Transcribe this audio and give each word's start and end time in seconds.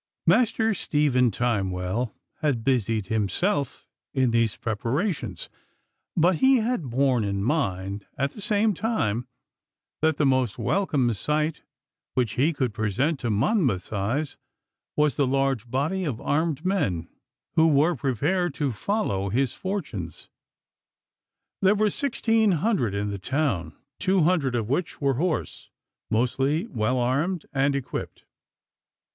Master 0.25 0.73
Stephen 0.73 1.29
Timewell 1.29 2.15
had 2.37 2.63
busied 2.63 3.05
himself 3.05 3.85
in 4.15 4.31
these 4.31 4.57
preparations, 4.57 5.47
but 6.17 6.37
he 6.37 6.57
had 6.57 6.89
borne 6.89 7.23
in 7.23 7.43
mind 7.43 8.07
at 8.17 8.31
the 8.31 8.41
same 8.41 8.73
time 8.73 9.27
that 10.01 10.17
the 10.17 10.25
most 10.25 10.57
welcome 10.57 11.13
sight 11.13 11.61
which 12.15 12.33
he 12.33 12.51
could 12.51 12.73
present 12.73 13.19
to 13.19 13.29
Monmouth's 13.29 13.93
eyes 13.93 14.37
was 14.95 15.17
the 15.17 15.27
large 15.27 15.69
body 15.69 16.03
of 16.03 16.19
armed 16.19 16.65
men 16.65 17.07
who 17.53 17.67
were 17.67 17.93
prepared 17.95 18.55
to 18.55 18.71
follow 18.71 19.29
his 19.29 19.53
fortunes. 19.53 20.29
There 21.61 21.75
were 21.75 21.91
sixteen 21.91 22.53
hundred 22.53 22.95
in 22.95 23.11
the 23.11 23.19
town, 23.19 23.75
two 23.99 24.21
hundred 24.21 24.55
of 24.55 24.67
which 24.67 24.99
were 24.99 25.17
horse, 25.21 25.69
mostly 26.09 26.65
well 26.65 26.97
armed 26.97 27.45
and 27.53 27.75
equipped. 27.75 28.25